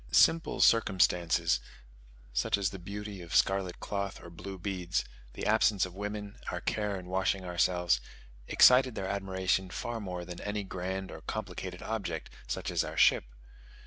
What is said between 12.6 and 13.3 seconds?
as our ship.